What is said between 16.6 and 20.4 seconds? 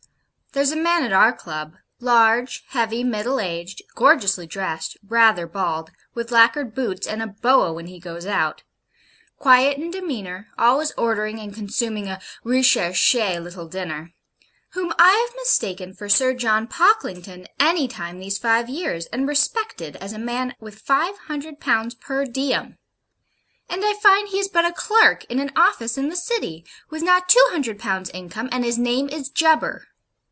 Pocklington any time these five years, and respected as a